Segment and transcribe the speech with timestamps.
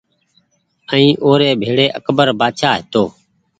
[0.91, 3.03] ائين او ر ڀيڙي اڪبر بآڇآ هيتو